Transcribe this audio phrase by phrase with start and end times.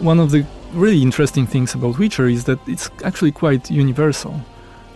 [0.00, 4.40] one of the really interesting things about Witcher is that it's actually quite universal.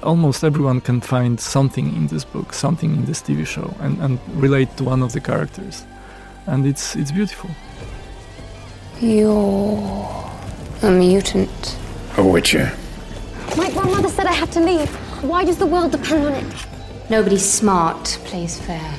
[0.02, 4.18] Almost everyone can find something in this book, something in this TV show, and, and
[4.34, 5.84] relate to one of the characters.
[6.46, 7.50] And it's, it's beautiful.
[9.00, 10.30] You're
[10.82, 11.78] a mutant.
[12.16, 12.72] A witcher.
[13.56, 14.88] My grandmother said I had to leave.
[15.22, 16.66] Why does the world depend on it?
[17.10, 18.94] Nobody smart plays fair.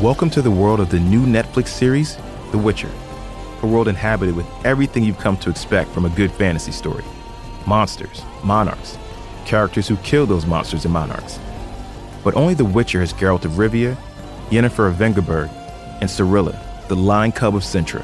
[0.00, 2.16] Welcome to the world of the new Netflix series,
[2.52, 2.90] The Witcher.
[3.60, 7.04] A world inhabited with everything you've come to expect from a good fantasy story
[7.66, 8.96] monsters, monarchs,
[9.44, 11.38] characters who kill those monsters and monarchs.
[12.24, 13.94] But only The Witcher has Geralt of Rivia,
[14.48, 15.50] Yennefer of Vengerberg,
[16.00, 16.58] and Cirilla,
[16.88, 18.02] the lion cub of Cintra,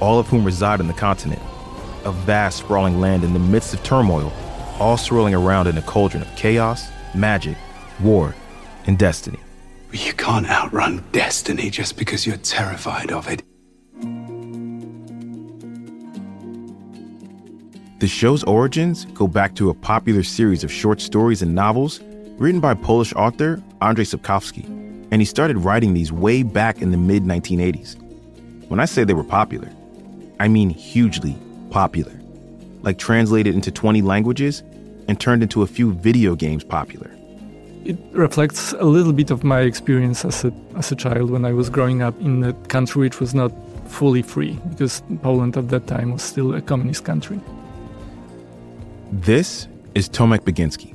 [0.00, 1.40] all of whom reside on the continent,
[2.04, 4.32] a vast sprawling land in the midst of turmoil,
[4.80, 7.56] all swirling around in a cauldron of chaos, magic,
[8.00, 8.34] war,
[8.88, 9.38] and destiny.
[9.92, 13.42] You can't outrun destiny just because you're terrified of it.
[18.00, 22.00] The show's origins go back to a popular series of short stories and novels
[22.38, 24.64] written by Polish author Andrzej Sapkowski,
[25.12, 28.00] and he started writing these way back in the mid 1980s.
[28.68, 29.70] When I say they were popular,
[30.40, 31.36] I mean hugely
[31.70, 32.18] popular,
[32.80, 34.62] like translated into 20 languages
[35.06, 37.10] and turned into a few video games popular.
[37.84, 41.52] It reflects a little bit of my experience as a, as a child when I
[41.52, 43.52] was growing up in a country which was not
[43.88, 47.40] fully free, because Poland at that time was still a communist country.
[49.10, 49.66] This
[49.96, 50.94] is Tomek Baginski,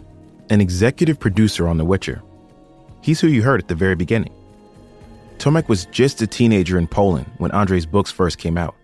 [0.49, 2.21] an executive producer on The Witcher.
[3.01, 4.33] He's who you heard at the very beginning.
[5.39, 8.75] Tomek was just a teenager in Poland when Andrzej's books first came out.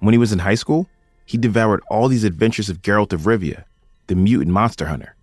[0.00, 0.86] When he was in high school,
[1.24, 3.64] he devoured all these adventures of Geralt of Rivia,
[4.08, 5.16] the mutant monster hunter.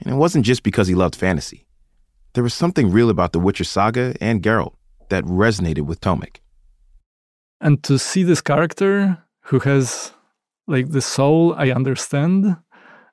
[0.00, 1.66] And it wasn't just because he loved fantasy.
[2.34, 4.74] There was something real about the Witcher saga and Geralt
[5.08, 6.36] that resonated with Tomek.
[7.60, 10.12] And to see this character who has
[10.66, 12.56] like the soul I understand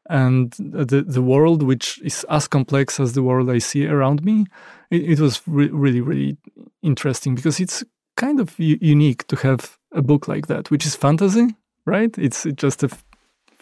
[0.07, 4.45] and the the world which is as complex as the world I see around me,
[4.91, 6.38] it, it was re- really really
[6.84, 7.84] interesting because it's
[8.16, 12.16] kind of u- unique to have a book like that, which is fantasy, right?
[12.18, 12.90] It's just a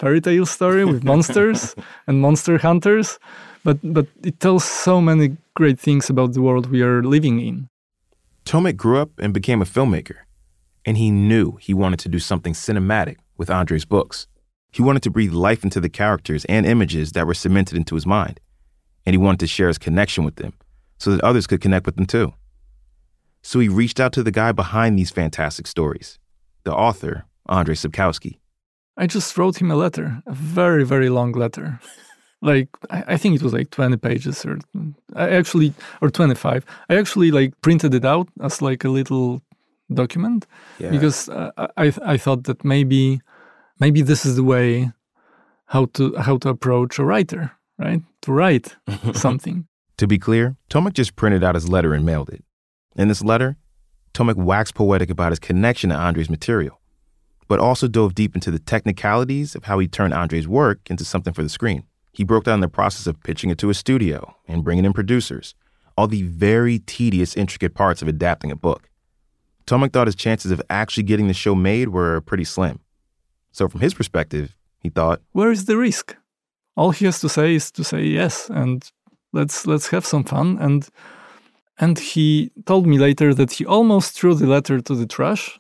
[0.04, 1.76] fairy tale story with monsters
[2.08, 3.20] and monster hunters,
[3.64, 7.68] but but it tells so many great things about the world we are living in.
[8.46, 10.18] Tomek grew up and became a filmmaker,
[10.86, 14.28] and he knew he wanted to do something cinematic with Andrzej's books.
[14.72, 18.06] He wanted to breathe life into the characters and images that were cemented into his
[18.06, 18.40] mind,
[19.06, 20.54] and he wanted to share his connection with them
[20.98, 22.34] so that others could connect with them too.
[23.42, 26.20] So he reached out to the guy behind these fantastic stories,
[26.64, 28.40] the author, Andrzej Sapkowski.
[28.98, 31.80] I just wrote him a letter, a very, very long letter.
[32.42, 34.60] like I, think it was like 20 pages or
[35.16, 36.66] I actually or 25.
[36.90, 39.42] I actually like printed it out as like a little
[39.94, 40.46] document
[40.80, 40.92] Yeah.
[40.92, 43.20] because uh, I I thought that maybe
[43.80, 44.92] maybe this is the way
[45.66, 48.02] how to how to approach a writer, right?
[48.22, 48.76] To write
[49.14, 49.66] something.
[49.98, 52.44] To be clear, Tomek just printed out his letter and mailed it.
[52.96, 53.56] In this letter,
[54.14, 56.80] Tomek waxed poetic about his connection to Andrzej's material,
[57.48, 61.34] but also dove deep into the technicalities of how he turned Andrzej's work into something
[61.34, 61.84] for the screen.
[62.12, 65.56] He broke down the process of pitching it to a studio and bringing in producers,
[65.98, 68.90] all the very tedious, intricate parts of adapting a book.
[69.66, 72.80] Tomek thought his chances of actually getting the show made were pretty slim.
[73.52, 76.16] So, from his perspective, he thought, Where is the risk?
[76.76, 78.84] All he has to say is to say yes and
[79.32, 80.88] let's let's have some fun and
[81.80, 85.60] and he told me later that he almost threw the letter to the trash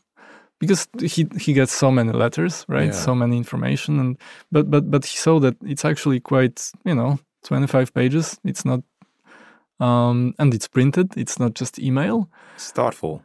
[0.59, 3.03] because he he gets so many letters right Yeah.
[3.05, 4.17] so many information and
[4.51, 8.81] but but but he saw that it's actually quite you know 25 pages it's not
[9.79, 13.21] um and it's printed it's not just email it's thoughtful.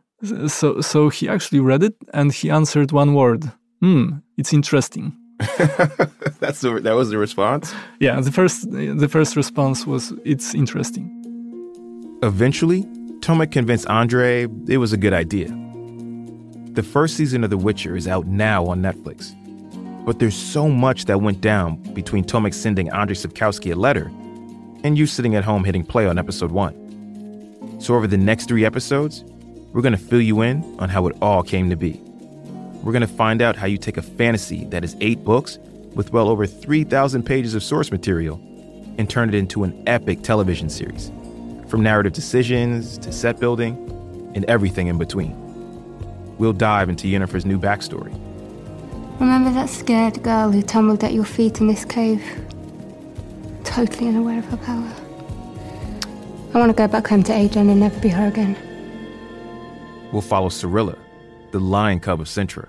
[0.48, 3.44] so so he actually read it and he answered one word
[3.80, 5.12] hmm it's interesting
[6.40, 7.72] That's the, that was the response?
[8.00, 11.14] yeah the first the first response was it's interesting
[12.22, 12.82] Eventually,
[13.20, 15.46] Tomek convinced Andrzej it was a good idea.
[16.78, 19.34] The first season of The Witcher is out now on Netflix.
[20.06, 24.12] But there's so much that went down between Tomek sending Andrzej Sapkowski a letter
[24.84, 27.80] and you sitting at home hitting play on episode one.
[27.80, 29.24] So, over the next three episodes,
[29.72, 32.00] we're going to fill you in on how it all came to be.
[32.84, 35.58] We're going to find out how you take a fantasy that is eight books
[35.96, 38.36] with well over 3,000 pages of source material
[38.98, 41.10] and turn it into an epic television series
[41.66, 43.74] from narrative decisions to set building
[44.36, 45.47] and everything in between.
[46.38, 48.12] We'll dive into Yennefer's new backstory.
[49.18, 52.24] Remember that scared girl who tumbled at your feet in this cave?
[53.64, 54.92] Totally unaware of her power.
[56.54, 58.56] I want to go back home to Adrian and never be her again.
[60.12, 60.96] We'll follow Cirilla,
[61.50, 62.68] the lion cub of Cintra.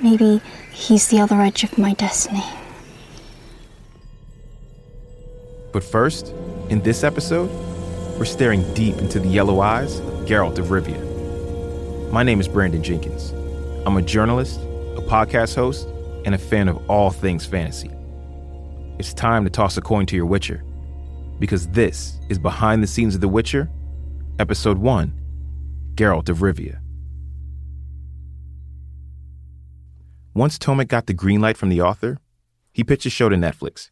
[0.00, 0.40] Maybe
[0.72, 2.44] he's the other edge of my destiny.
[5.72, 6.34] But first,
[6.70, 7.50] in this episode,
[8.18, 11.11] we're staring deep into the yellow eyes of Geralt of Rivia.
[12.12, 13.30] My name is Brandon Jenkins.
[13.86, 15.88] I'm a journalist, a podcast host,
[16.26, 17.90] and a fan of all things fantasy.
[18.98, 20.62] It's time to toss a coin to your Witcher,
[21.38, 23.70] because this is Behind the Scenes of The Witcher,
[24.38, 25.10] Episode 1
[25.94, 26.80] Geralt of Rivia.
[30.34, 32.18] Once Tomek got the green light from the author,
[32.74, 33.88] he pitched a show to Netflix.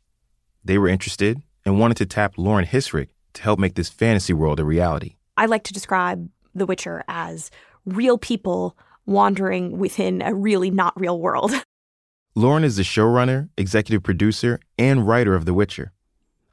[0.62, 4.60] They were interested and wanted to tap Lauren Hissrich to help make this fantasy world
[4.60, 5.16] a reality.
[5.38, 7.50] I like to describe The Witcher as
[7.84, 11.52] real people wandering within a really not real world.
[12.34, 15.92] Lauren is the showrunner, executive producer, and writer of The Witcher.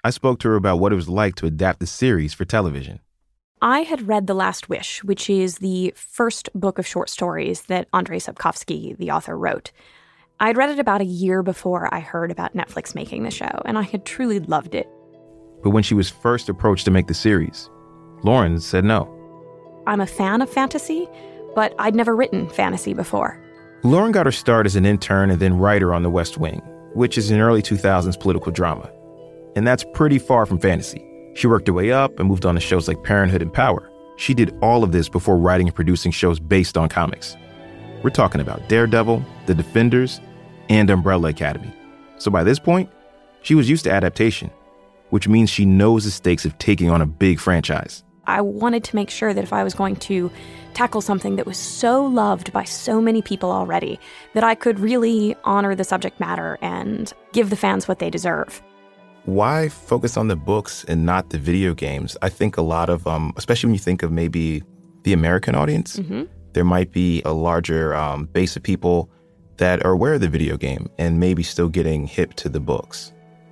[0.03, 3.00] I spoke to her about what it was like to adapt the series for television.
[3.62, 7.89] I had read The Last Wish, which is the first book of short stories that
[7.91, 9.71] Andrzej Sapkowski, the author, wrote.
[10.39, 13.77] I'd read it about a year before I heard about Netflix making the show, and
[13.77, 14.88] I had truly loved it.
[15.63, 17.69] But when she was first approached to make the series,
[18.23, 19.17] Lauren said no.
[19.88, 21.07] I'm a fan of fantasy,
[21.56, 23.42] but I'd never written fantasy before.
[23.84, 26.60] Lauren got her start as an intern and then writer on The West Wing,
[26.94, 28.92] which is an early 2000s political drama.
[29.56, 31.01] And that's pretty far from fantasy.
[31.36, 33.89] She worked her way up and moved on to shows like Parenthood and Power.
[34.18, 37.38] She did all of this before writing and producing shows based on comics.
[38.04, 40.19] We're talking about Daredevil, The Defenders,
[40.68, 41.74] and Umbrella Academy.
[42.18, 42.90] So by this point,
[43.42, 44.51] she was used to adaptation,
[45.12, 48.04] which means she knows the stakes of taking on a big franchise.
[48.27, 50.29] I wanted to make sure that if I was going to
[50.74, 54.00] tackle something that was so loved by so many people already,
[54.35, 58.62] that I could really honor the subject matter and give the fans what they deserve.
[59.25, 62.15] Why focus on the books and not the video games?
[62.21, 64.63] I think a lot of, um, especially when you think of maybe
[65.03, 66.23] the American audience, Mm-hmm.
[66.53, 69.09] there might be a larger um, base of people
[69.57, 73.12] that are aware of the video game and maybe still getting hip to the books.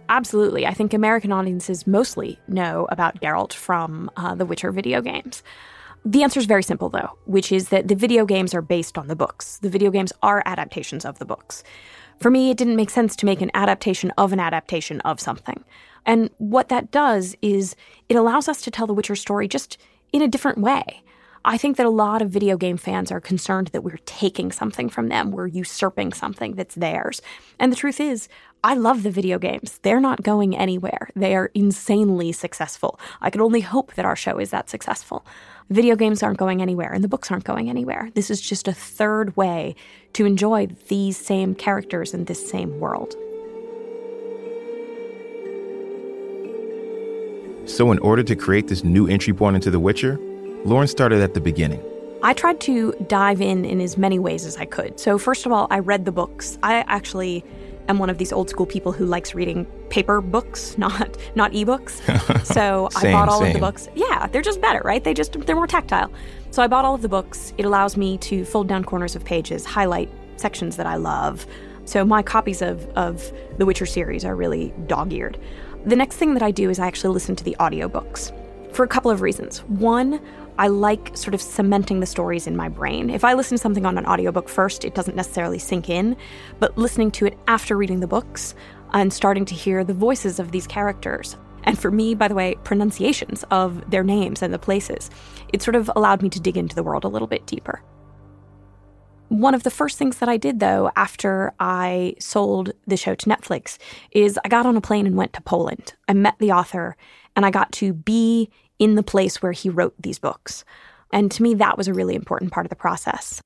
[0.09, 0.65] Absolutely.
[0.67, 5.41] I think American audiences mostly know about Geralt from uh, the Witcher video games.
[6.05, 9.07] The answer is very simple, though, which is that the video games are based on
[9.07, 9.57] the books.
[9.57, 11.63] The video games are adaptations of the books.
[12.19, 15.63] For me, it didn't make sense to make an adaptation of an adaptation of something.
[16.05, 17.75] And what that does is
[18.07, 19.79] it allows us to tell the Witcher story just
[20.13, 21.01] in a different way.
[21.43, 24.89] I think that a lot of video game fans are concerned that we're taking something
[24.89, 27.21] from them, we're usurping something that's theirs.
[27.59, 28.27] And the truth is,
[28.65, 29.79] I love the video games.
[29.83, 31.11] They're not going anywhere.
[31.15, 32.99] They are insanely successful.
[33.21, 35.23] I could only hope that our show is that successful.
[35.69, 38.09] Video games aren't going anywhere, and the books aren't going anywhere.
[38.15, 39.75] This is just a third way
[40.13, 43.13] to enjoy these same characters in this same world.
[47.69, 50.17] So, in order to create this new entry point into The Witcher,
[50.63, 51.83] Lauren started at the beginning.
[52.23, 54.99] I tried to dive in in as many ways as I could.
[54.99, 56.57] So, first of all, I read the books.
[56.63, 57.45] I actually
[57.87, 62.01] am one of these old school people who likes reading paper books, not not ebooks.
[62.45, 63.89] So I bought all of the books.
[63.95, 65.03] Yeah, they're just better, right?
[65.03, 66.11] They just they're more tactile.
[66.51, 67.53] So I bought all of the books.
[67.57, 71.45] It allows me to fold down corners of pages, highlight sections that I love.
[71.85, 75.37] So my copies of of the Witcher series are really dog-eared.
[75.85, 78.31] The next thing that I do is I actually listen to the audiobooks
[78.75, 79.59] for a couple of reasons.
[79.63, 80.19] One,
[80.57, 83.09] I like sort of cementing the stories in my brain.
[83.09, 86.15] If I listen to something on an audiobook first, it doesn't necessarily sink in,
[86.59, 88.53] but listening to it after reading the books
[88.93, 91.37] and starting to hear the voices of these characters.
[91.63, 95.09] And for me, by the way, pronunciations of their names and the places,
[95.51, 97.81] it sort of allowed me to dig into the world a little bit deeper.
[99.29, 103.25] One of the first things that I did, though, after I sold the show to
[103.25, 103.79] Netflix,
[104.11, 105.95] is I got on a plane and went to Poland.
[106.07, 106.95] I met the author,
[107.35, 110.63] and I got to be in the place where he wrote these books.
[111.11, 113.41] And to me, that was a really important part of the process.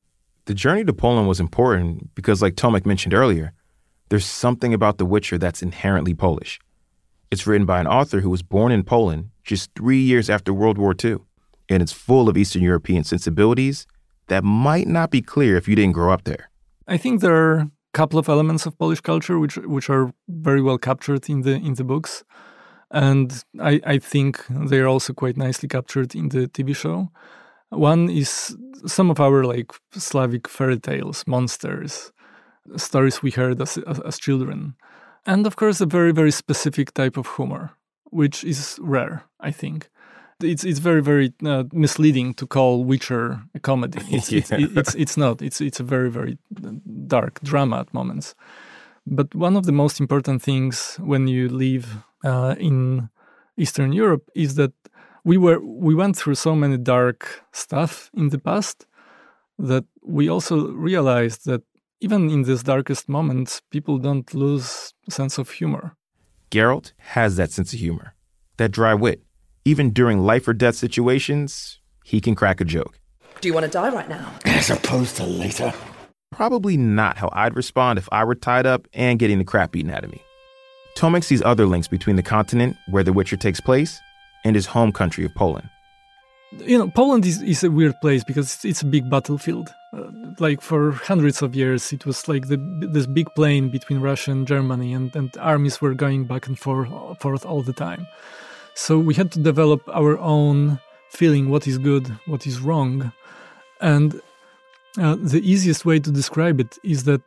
[0.45, 3.53] The journey to Poland was important because, like Tomek mentioned earlier,
[4.09, 6.59] there's something about The Witcher that's inherently Polish.
[7.31, 10.79] It's written by an author who was born in Poland just three years after World
[10.79, 11.17] War II,
[11.69, 13.85] and it's full of Eastern European sensibilities
[14.27, 16.49] that might not be clear if you didn't grow up there.
[16.87, 20.61] I think there are a couple of elements of Polish culture which which are very
[20.61, 22.23] well captured in the in the books,
[22.91, 27.09] and I I think they are also quite nicely captured in the TV show.
[27.69, 32.11] One is some of our like Slavic fairy tales, monsters,
[32.75, 34.75] stories we heard as as, as children,
[35.25, 37.71] and of course a very very specific type of humor,
[38.11, 39.89] which is rare, I think
[40.43, 43.99] it's it's very very uh, misleading to call Witcher a comedy.
[44.11, 44.67] It's, it's, Yeah.
[44.75, 45.41] it's it's not.
[45.41, 46.37] It's it's a very very
[47.07, 48.35] dark drama at moments.
[49.05, 51.85] But one of the most important things when you live
[52.23, 53.09] uh, in
[53.57, 54.73] Eastern Europe is that
[55.23, 58.85] we were we went through so many dark stuff in the past
[59.57, 61.61] that we also realized that
[61.99, 65.95] even in these darkest moments, people don't lose sense of humor.
[66.49, 68.15] Geralt has that sense of humor,
[68.57, 69.21] that dry wit.
[69.65, 72.99] Even during life or death situations, he can crack a joke.
[73.41, 74.33] Do you want to die right now?
[74.45, 75.73] As opposed to later.
[76.31, 79.91] Probably not how I'd respond if I were tied up and getting the crap beaten
[79.91, 80.21] out of me.
[80.99, 84.01] Tomek sees other links between the continent where The Witcher takes place
[84.43, 85.69] and his home country of Poland.
[86.51, 89.73] You know, Poland is, is a weird place because it's, a big battlefield.
[89.93, 92.57] Uh, like for hundreds of years, it was like the,
[92.91, 96.89] this big plain between Russia and Germany, and, and armies were going back and forth,
[97.21, 98.05] forth all the time.
[98.73, 100.79] So we had to develop our own
[101.11, 103.13] feeling what is good, what is wrong.
[103.79, 104.19] And
[104.97, 107.21] uh, the easiest way to describe it is that,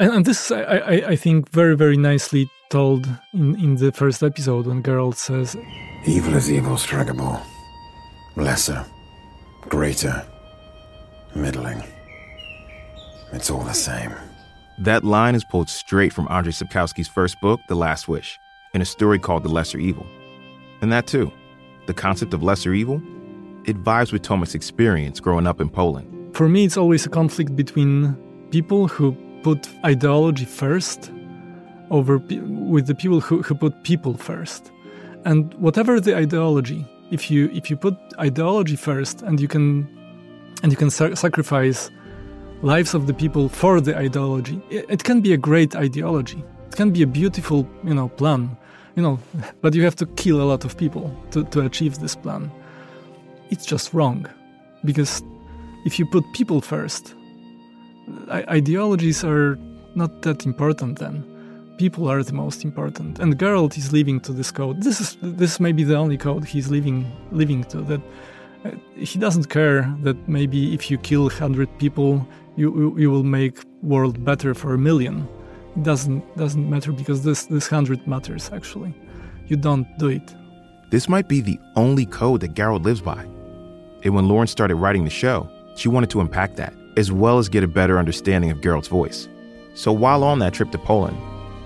[0.00, 4.22] and, and this I, I, I think very, very nicely told in, in the first
[4.22, 5.56] episode when Geralt says,
[6.06, 7.42] Evil is evil, Stregobor.
[8.36, 8.84] Lesser,
[9.62, 10.24] greater,
[11.34, 11.82] middling.
[13.32, 14.14] It's all the same.
[14.78, 18.38] That line is pulled straight from Andrzej Sapkowski's first book, The Last Wish,
[18.74, 20.06] in a story called The Lesser Evil.
[20.80, 21.32] And that too,
[21.86, 23.02] the concept of lesser evil,
[23.64, 26.36] it vibes with Tomek's experience growing up in Poland.
[26.36, 28.16] For me, it's always a conflict between
[28.50, 31.10] people who put ideology first
[31.90, 34.70] over with the people who, who put people first.
[35.24, 39.88] And whatever the ideology, if you if you put ideology first and you can
[40.62, 41.90] and you can sa- sacrifice
[42.62, 46.42] lives of the people for the ideology, it, it can be a great ideology.
[46.68, 48.56] It can be a beautiful, you know, plan,
[48.96, 49.18] you know,
[49.60, 52.50] but you have to kill a lot of people to, to achieve this plan.
[53.50, 54.26] It's just wrong.
[54.84, 55.22] Because
[55.84, 57.14] if you put people first,
[58.30, 59.58] ideologies are
[59.94, 61.24] not that important then.
[61.78, 64.82] People are the most important, and Geralt is living to this code.
[64.82, 67.82] This is this may be the only code he's living living to.
[67.82, 68.00] That
[68.64, 73.22] uh, he doesn't care that maybe if you kill hundred people, you, you you will
[73.22, 75.28] make world better for a million.
[75.76, 78.92] It doesn't doesn't matter because this this hundred matters actually.
[79.46, 80.34] You don't do it.
[80.90, 83.22] This might be the only code that Geralt lives by.
[84.02, 87.48] And when Lauren started writing the show, she wanted to impact that, as well as
[87.48, 89.28] get a better understanding of Geralt's voice.
[89.74, 91.16] So while on that trip to Poland,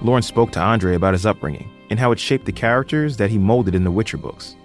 [0.02, 3.38] Lauren spoke to Andrzej about his upbringing and how it shaped the characters that he
[3.38, 4.56] molded in the Witcher books.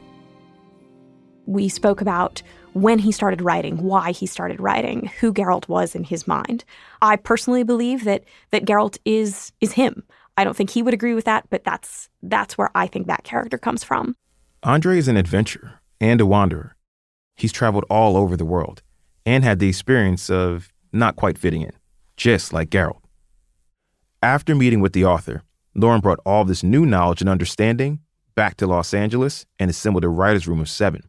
[1.46, 2.42] We spoke about
[2.74, 6.66] when he started writing, why he started writing, who Geralt was in his mind.
[7.02, 10.04] I personally believe that that Geralt is is him.
[10.38, 13.24] I don't think he would agree with that, but that's that's where I think that
[13.24, 14.16] character comes from.
[14.64, 16.76] Andrzej is an adventurer and a wanderer.
[17.36, 18.82] He's traveled all over the world
[19.26, 21.74] and had the experience of not quite fitting in,
[22.18, 23.02] just like Geralt.
[24.24, 25.44] After meeting with the author,
[25.76, 28.00] Lauren brought all this new knowledge and understanding
[28.34, 31.04] back to Los Angeles and assembled a writer's room of seven.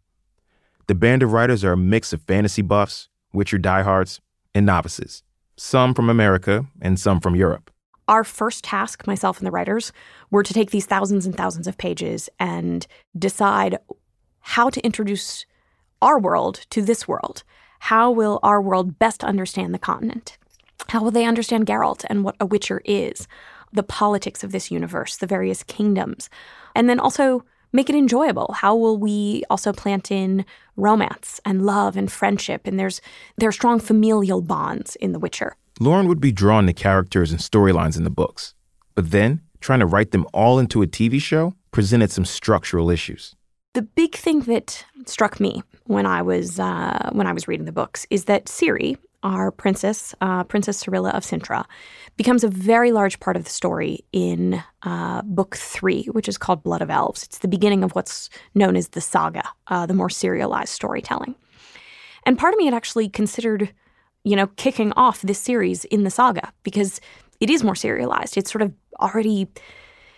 [0.88, 4.20] The band of writers are a mix of fantasy buffs, Witcher diehards,
[4.54, 5.22] and novices,
[5.56, 7.70] some from America and some from Europe.
[8.08, 9.90] Our first task, myself and the writers,
[10.30, 12.86] were to take these thousands and thousands of pages and
[13.18, 13.78] decide
[14.40, 15.46] how to introduce
[16.02, 17.42] our world to this world.
[17.80, 20.36] How will our world best understand the continent?
[20.88, 23.28] How will they understand Geralt and what a Witcher is?
[23.73, 26.30] The politics of this universe, the various kingdoms,
[26.75, 28.54] and then also make it enjoyable.
[28.54, 32.66] How will we also plant in romance and love and friendship?
[32.66, 33.02] And there's
[33.37, 35.57] there are strong familial bonds in The Witcher.
[35.80, 38.54] Lauren would be drawn to characters and storylines in the books,
[38.95, 43.37] but then trying to write them all into a TV show presented some structural issues.
[43.75, 47.73] The big thing that struck me when I was uh, when I was reading the
[47.73, 51.64] books is that Ciri, our princess, uh, Princess Cirilla of Cintra,
[52.16, 56.62] becomes a very large part of the story in uh, book three, which is called
[56.62, 57.25] Blood of Elves.
[57.25, 61.34] It's the beginning of what's known as the saga, uh, the more serialized storytelling.
[62.25, 63.72] And part of me had actually considered,
[64.25, 67.00] you know, kicking off this series in the saga because
[67.40, 68.37] it is more serialized.
[68.37, 69.48] It's sort of already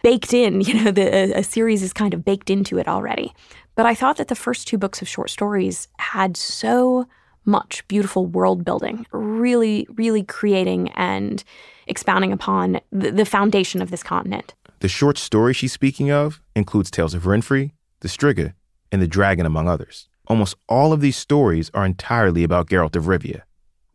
[0.03, 3.33] baked in, you know, the a series is kind of baked into it already.
[3.77, 7.07] But I thought that the first two books of short stories had so
[7.45, 11.43] much beautiful world building, really, really creating and
[11.87, 14.55] expounding upon the, the foundation of this continent.
[14.81, 18.55] The short story she's speaking of includes Tales of Renfri, The Striga,
[18.93, 20.09] and The Dragon, among others.
[20.27, 23.43] Almost all of these stories are entirely about Geralt of Rivia,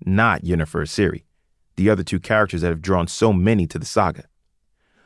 [0.05, 1.23] not Yennefer Ciri,
[1.75, 4.25] the other two characters that have drawn so many to the saga.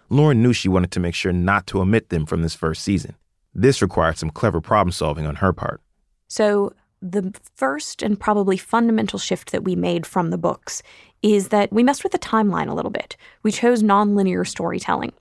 [0.09, 3.15] Lauren knew she wanted to make sure not to omit them from this first season.
[3.53, 5.81] This required some clever problem solving on her part.
[6.27, 10.83] So, the first and probably fundamental shift that we made from the books
[11.21, 13.15] is that we messed with the timeline a little bit.
[13.43, 15.13] We chose nonlinear storytelling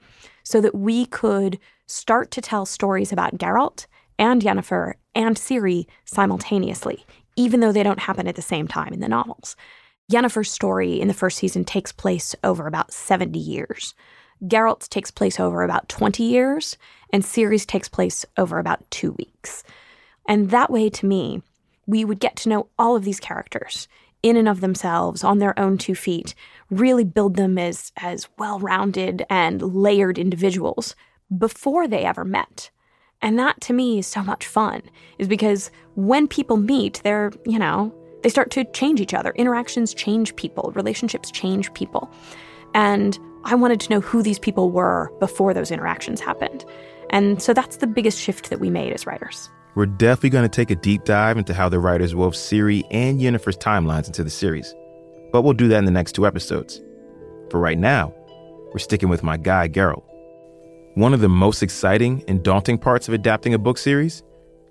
[0.42, 3.87] so that we could start to tell stories about Geralt
[4.18, 7.04] and Yennefer and Ciri simultaneously,
[7.37, 9.56] even though they don't happen at the same time in the novels.
[10.11, 13.94] Yennefer's story in the first season takes place over about 70 years.
[14.44, 16.76] Geralt's takes place over about 20 years,
[17.12, 19.64] and Ciri's takes place over about two weeks.
[20.26, 21.42] And that way, to me,
[21.88, 23.88] we would get to know all of these characters
[24.23, 26.35] in and of themselves on their own two feet,
[26.71, 30.95] really build them as, as well rounded and layered individuals
[31.37, 32.71] before they ever met.
[33.23, 34.83] And that to me is so much fun,
[35.18, 39.33] is because when people meet, they're, you know, they start to change each other.
[39.37, 42.11] Interactions change people, relationships change people.
[42.75, 46.64] And I wanted to know who these people were before those interactions happened.
[47.11, 49.49] And so that's the biggest shift that we made as writers.
[49.78, 53.20] We're definitely going to take a deep dive into how the writers wove Ciri and
[53.20, 54.75] Yennefer's timelines into the series.
[55.30, 56.82] But we'll do that in the next two episodes.
[57.49, 58.12] For right now,
[58.73, 60.02] we're sticking with my guy, Geralt.
[60.94, 64.25] One of the most exciting and daunting parts of adapting a book series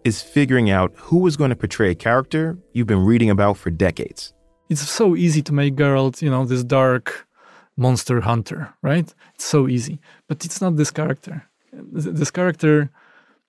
[0.04, 3.70] is figuring out who is going to portray a character you've been reading about for
[3.70, 4.34] decades.
[4.68, 7.26] It's so easy to make Geralt, you know, this dark
[7.78, 9.08] monster hunter, right?
[9.36, 10.02] It's so easy.
[10.28, 11.46] But it's not this character.
[11.72, 12.92] This character,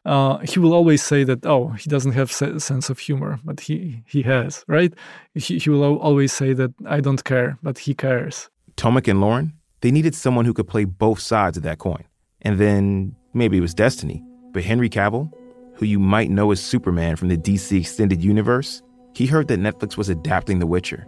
[0.09, 3.61] uh, he will always say that, oh, he doesn't have a sense of humor, but
[3.61, 4.95] he, he has, right?
[5.35, 8.49] He, he will always say that, I don't care, but he cares.
[8.77, 12.05] Tomek and Lauren, they needed someone who could play both sides of that coin.
[12.41, 14.25] And then maybe it was destiny.
[14.53, 15.31] But Henry Cavill,
[15.75, 18.83] who you might know as Superman from the DC Extended Universe,
[19.15, 21.05] he heard that Netflix was adapting The Witcher.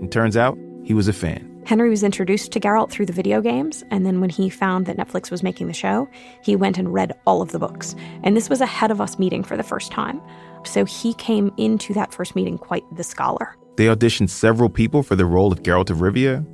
[0.00, 1.53] And turns out he was a fan.
[1.66, 4.98] Henry was introduced to Geralt through the video games, and then when he found that
[4.98, 6.06] Netflix was making the show,
[6.42, 7.94] he went and read all of the books.
[8.22, 10.20] And this was ahead of us meeting for the first time.
[10.64, 13.56] So he came into that first meeting quite the scholar.
[13.76, 16.44] They auditioned several people for the role of Geralt of Rivia,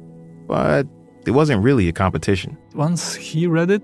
[0.46, 0.86] but
[1.26, 2.56] it wasn't really a competition.
[2.74, 3.82] Once he read it,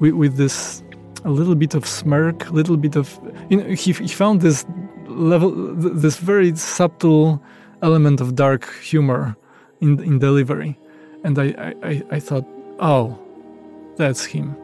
[0.00, 0.82] with, with this
[1.24, 4.66] a little bit of smirk, a little bit of you know, he, he found this
[5.06, 7.42] level, this very subtle
[7.82, 9.34] element of dark humor
[9.80, 10.78] in in delivery,
[11.24, 12.46] and I I, I thought,
[12.80, 13.18] oh,
[13.96, 14.56] that's him.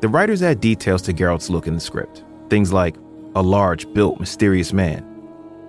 [0.00, 2.24] The writers add details to Geralt's look in the script.
[2.50, 2.96] Things like
[3.34, 5.04] a large, built, mysterious man,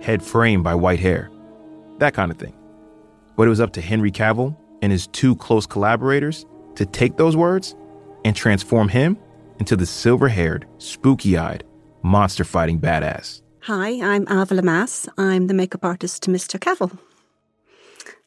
[0.01, 1.29] head framed by white hair,
[1.99, 2.55] that kind of thing.
[3.35, 7.37] But it was up to Henry Cavill and his two close collaborators to take those
[7.37, 7.75] words
[8.25, 9.17] and transform him
[9.59, 11.63] into the silver haired, spooky eyed,
[12.01, 13.41] monster fighting badass.
[13.61, 15.07] Hi, I'm Alva Lamass.
[15.17, 16.59] I'm the makeup artist to Mr.
[16.59, 16.97] Cavill.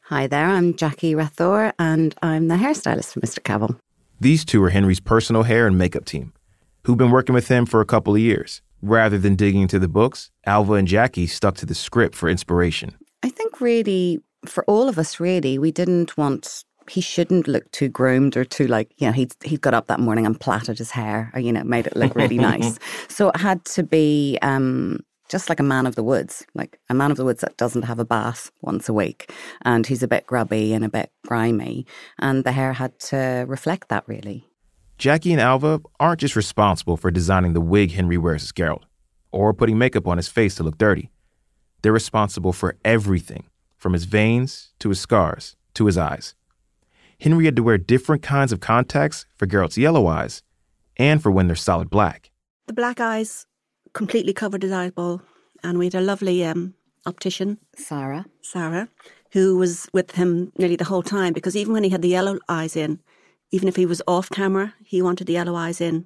[0.09, 3.39] Hi there, I'm Jackie Rathor, and I'm the hairstylist for Mr.
[3.39, 3.77] Cavill.
[4.21, 6.31] These two are Henry's personal hair and makeup team,
[6.85, 8.61] who've been working with him for a couple of years.
[8.81, 12.95] Rather than digging into the books, Alva and Jackie stuck to the script for inspiration.
[13.21, 17.89] I think really, for all of us, really, we didn't want he shouldn't look too
[17.89, 20.89] groomed or too like you know he'd he got up that morning and plaited his
[20.89, 24.97] hair or you know made it look really nice so it had to be um,
[25.29, 27.83] just like a man of the woods like a man of the woods that doesn't
[27.83, 29.31] have a bath once a week.
[29.63, 31.85] And he's a bit grubby and a bit grimy.
[32.19, 34.47] And the hair had to reflect that really.
[34.97, 38.83] Jackie and alva aren't just responsible for designing the wig henry wears as geralt
[39.31, 41.11] or putting makeup on his face to look dirty.
[41.81, 43.45] They're responsible for everything
[43.77, 46.33] from his veins to his scars to his eyes.
[47.19, 50.41] Henry had to wear different kinds of contacts for Geralt's yellow eyes
[50.97, 52.31] and for when they're solid black.
[52.67, 53.45] The black eyes
[53.97, 55.21] completely covered his eyeball,
[55.63, 56.75] and we had a lovely um,
[57.07, 58.25] optician, Sarah.
[58.43, 58.87] Sarah,
[59.31, 62.37] who was with him nearly the whole time because even when he had the yellow
[62.47, 62.99] eyes in,
[63.51, 66.05] even if he was off camera, he wanted the yellow eyes in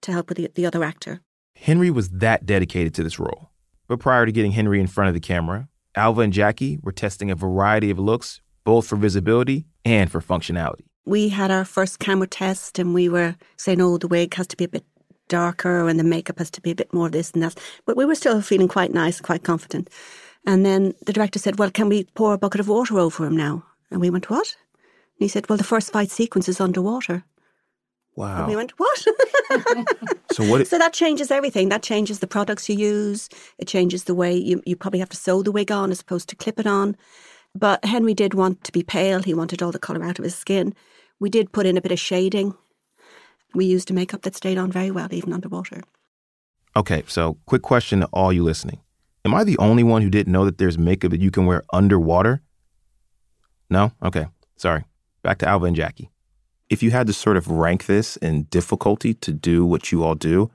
[0.00, 1.20] to help with the, the other actor.
[1.54, 3.50] Henry was that dedicated to this role.
[3.86, 7.30] But prior to getting Henry in front of the camera, Alva and Jackie were testing
[7.30, 10.86] a variety of looks, both for visibility and for functionality.
[11.04, 14.56] We had our first camera test and we were saying, oh, the wig has to
[14.56, 14.84] be a bit
[15.28, 17.58] darker and the makeup has to be a bit more this and that.
[17.86, 19.88] But we were still feeling quite nice, quite confident.
[20.46, 23.36] And then the director said, well, can we pour a bucket of water over him
[23.36, 23.64] now?
[23.90, 24.56] And we went, what?
[25.18, 27.24] And he said, well, the first fight sequence is underwater.
[28.16, 28.40] Wow.
[28.40, 28.98] And we went, what?
[30.32, 30.60] so what?
[30.62, 31.68] It- so that changes everything.
[31.68, 33.28] That changes the products you use.
[33.58, 36.28] It changes the way you, you probably have to sew the wig on as opposed
[36.30, 36.96] to clip it on.
[37.54, 39.22] But Henry did want to be pale.
[39.22, 40.74] He wanted all the colour out of his skin.
[41.20, 42.54] We did put in a bit of shading.
[43.54, 45.82] We used a makeup that stayed on very well, even underwater.
[46.74, 48.80] Okay, so quick question to all you listening.
[49.24, 51.62] Am I the only one who didn't know that there's makeup that you can wear
[51.72, 52.42] underwater?
[53.70, 53.92] No?
[54.02, 54.84] Okay, sorry.
[55.22, 56.10] Back to Alva and Jackie.
[56.68, 60.14] If you had to sort of rank this in difficulty to do what you all
[60.14, 60.50] do,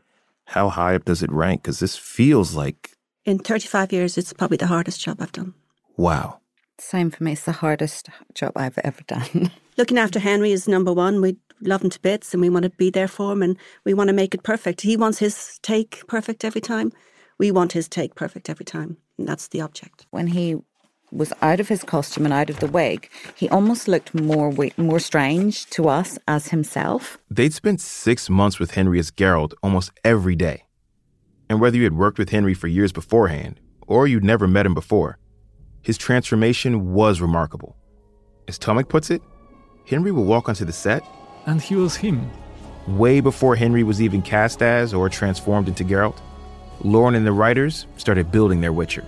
[0.46, 1.62] how high up does it rank?
[1.62, 2.98] Because this feels like.
[3.26, 5.54] In 35 years, it's probably the hardest job I've done.
[5.96, 6.40] Wow.
[6.80, 7.34] Same for me.
[7.34, 9.52] It's the hardest job I've ever done.
[9.78, 11.22] Looking after Henry is number one.
[11.22, 13.94] We love him to bits and we want to be there for him and we
[13.94, 14.82] want to make it perfect.
[14.82, 16.92] He wants his take perfect every time.
[17.38, 18.98] We want his take perfect every time.
[19.18, 20.06] And that's the object.
[20.12, 20.58] When he
[21.12, 25.00] was out of his costume and out of the wig, he almost looked more more
[25.00, 27.18] strange to us as himself.
[27.30, 30.66] They'd spent six months with Henry as Geralt almost every day.
[31.50, 34.74] And whether you had worked with Henry for years beforehand, or you'd never met him
[34.74, 35.18] before,
[35.82, 37.78] his transformation was remarkable.
[38.50, 39.22] As Tomek puts it,
[39.88, 41.04] Henry would walk onto the set.
[41.48, 42.30] And he was him.
[42.88, 46.20] Way before Henry was even cast as or transformed into Geralt,
[46.84, 49.06] Lauren and the writers started building their Witcher.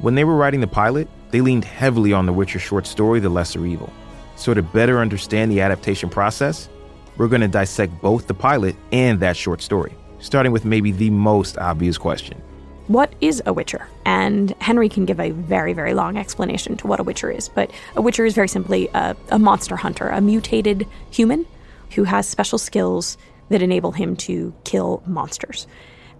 [0.00, 3.30] When they were writing the pilot, they leaned heavily on the Witcher short story, The
[3.30, 3.92] Lesser Evil.
[4.36, 6.68] So, to better understand the adaptation process,
[7.16, 11.08] we're going to dissect both the pilot and that short story, starting with maybe the
[11.10, 12.40] most obvious question
[12.88, 13.88] What is a Witcher?
[14.04, 17.48] And Henry can give a very, very long explanation to what a Witcher is.
[17.48, 21.46] But a Witcher is very simply a, a monster hunter, a mutated human
[21.94, 23.18] who has special skills
[23.48, 25.66] that enable him to kill monsters.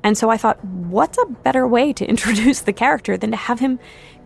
[0.03, 3.61] And so I thought, what's a better way to introduce the character than to have
[3.61, 3.79] him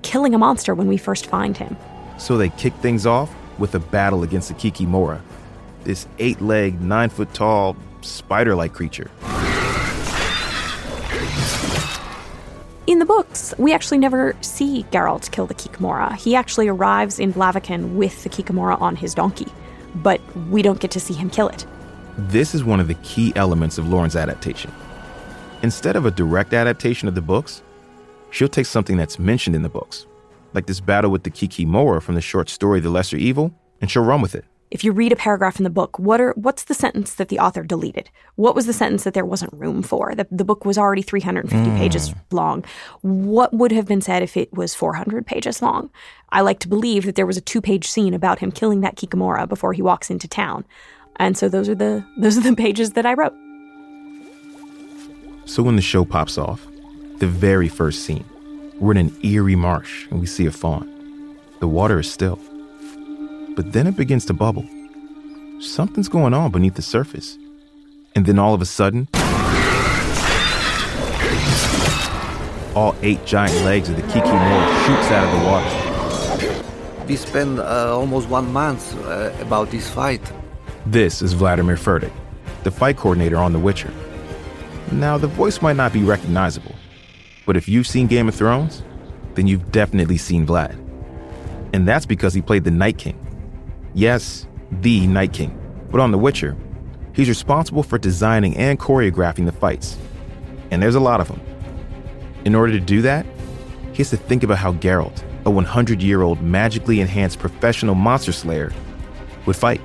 [0.02, 1.76] killing a monster when we first find him?
[2.16, 5.20] So they kick things off with a battle against the Kikimora,
[5.84, 9.10] this eight legged, nine foot tall, spider like creature.
[12.86, 16.16] In the books, we actually never see Geralt kill the Kikimora.
[16.16, 19.46] He actually arrives in Blaviken with the Kikimora on his donkey,
[19.96, 21.66] but we don't get to see him kill it.
[22.16, 24.72] This is one of the key elements of Lauren's adaptation.
[25.62, 27.62] Instead of a direct adaptation of the books,
[28.30, 30.06] she'll take something that's mentioned in the books,
[30.54, 34.04] like this battle with the Kikimora from the short story The Lesser Evil, and she'll
[34.04, 34.44] run with it.
[34.70, 37.40] If you read a paragraph in the book, what are what's the sentence that the
[37.40, 38.08] author deleted?
[38.36, 40.14] What was the sentence that there wasn't room for?
[40.14, 41.76] The, the book was already 350 mm.
[41.76, 42.64] pages long.
[43.00, 45.90] What would have been said if it was 400 pages long?
[46.30, 49.48] I like to believe that there was a two-page scene about him killing that Kikimora
[49.48, 50.64] before he walks into town.
[51.16, 53.34] And so those are the those are the pages that I wrote.
[55.46, 56.64] So when the show pops off,
[57.18, 58.24] the very first scene,
[58.78, 60.86] we're in an eerie marsh and we see a fawn.
[61.58, 62.38] The water is still.
[63.60, 64.66] But then it begins to bubble.
[65.60, 67.36] Something's going on beneath the surface.
[68.16, 69.06] And then all of a sudden,
[72.74, 77.06] all eight giant legs of the Kikimora shoots out of the water.
[77.06, 80.22] We spent uh, almost one month uh, about this fight.
[80.86, 82.12] This is Vladimir Furdik,
[82.62, 83.92] the fight coordinator on The Witcher.
[84.90, 86.74] Now, the voice might not be recognizable,
[87.44, 88.82] but if you've seen Game of Thrones,
[89.34, 90.78] then you've definitely seen Vlad.
[91.74, 93.26] And that's because he played the Night King.
[93.94, 95.56] Yes, the Night King.
[95.90, 96.56] But on The Witcher,
[97.12, 99.98] he's responsible for designing and choreographing the fights.
[100.70, 101.40] And there's a lot of them.
[102.44, 103.26] In order to do that,
[103.92, 108.32] he has to think about how Geralt, a 100 year old magically enhanced professional monster
[108.32, 108.72] slayer,
[109.46, 109.80] would fight.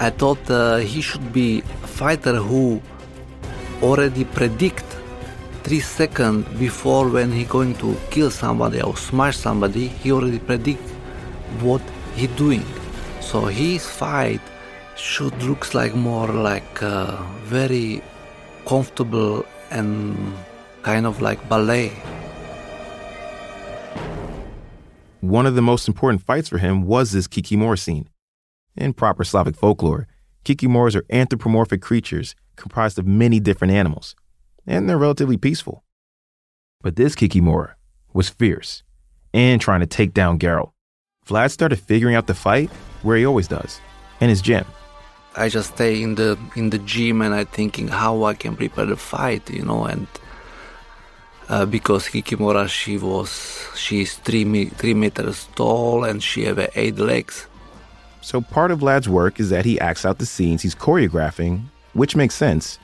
[0.00, 2.82] I thought uh, he should be a fighter who
[3.82, 4.84] already predict
[5.62, 10.80] three seconds before when he going to kill somebody or smash somebody he already predict
[11.60, 11.82] what
[12.14, 12.64] he doing
[13.20, 14.40] so his fight
[14.96, 18.02] should looks like more like uh, very
[18.66, 20.16] comfortable and
[20.82, 21.92] kind of like ballet
[25.20, 28.08] one of the most important fights for him was this kikimora scene
[28.76, 30.06] in proper slavic folklore
[30.44, 34.14] kikimoras are anthropomorphic creatures comprised of many different animals,
[34.66, 35.82] and they're relatively peaceful.
[36.82, 37.74] But this Kikimora
[38.12, 38.82] was fierce
[39.34, 40.72] and trying to take down Geralt.
[41.26, 42.70] Vlad started figuring out the fight
[43.02, 43.80] where he always does,
[44.20, 44.64] in his gym.
[45.36, 48.86] I just stay in the in the gym and I thinking how I can prepare
[48.86, 50.06] the fight, you know, and
[51.48, 57.46] uh, because Kikimora she was she's three three meters tall and she have eight legs.
[58.22, 62.16] So part of Vlad's work is that he acts out the scenes he's choreographing which
[62.16, 62.78] makes sense.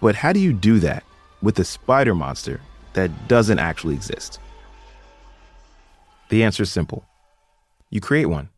[0.00, 1.04] But how do you do that
[1.40, 2.60] with a spider monster
[2.92, 4.38] that doesn't actually exist?
[6.28, 7.04] The answer is simple
[7.90, 8.48] you create one.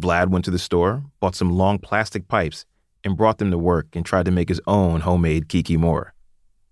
[0.00, 2.64] Vlad went to the store, bought some long plastic pipes,
[3.04, 6.10] and brought them to work and tried to make his own homemade Kiki Kikimora.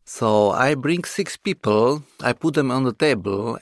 [0.05, 3.59] So I bring six people, I put them on the table.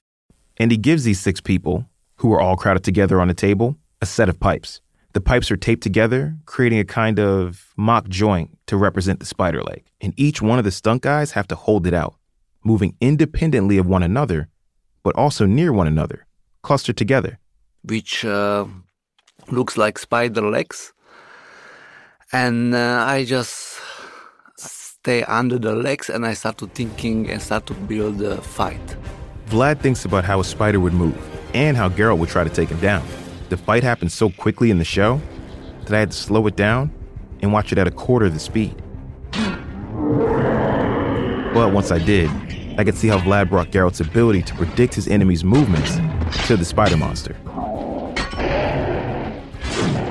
[0.57, 4.07] And he gives these six people, who are all crowded together on a table, a
[4.07, 4.81] set of pipes.
[5.13, 9.63] The pipes are taped together, creating a kind of mock joint to represent the spider
[9.63, 9.85] leg.
[10.01, 12.17] And each one of the stunt guys have to hold it out,
[12.65, 14.49] moving independently of one another,
[15.03, 16.27] but also near one another,
[16.63, 17.39] clustered together.
[17.83, 18.67] Which uh,
[19.51, 20.93] looks like spider legs.
[22.33, 23.81] And uh, I just
[24.57, 28.97] stay under the legs and I start to thinking and start to build a fight.
[29.49, 31.17] Vlad thinks about how a spider would move
[31.55, 33.07] and how Geralt would try to take him down.
[33.49, 35.21] The fight happened so quickly in the show
[35.85, 36.91] that I had to slow it down
[37.41, 38.75] and watch it at a quarter of the speed.
[41.55, 42.31] But once I did,
[42.79, 45.97] I could see how Vlad brought Geralt's ability to predict his enemy's movements
[46.47, 47.35] to the spider monster.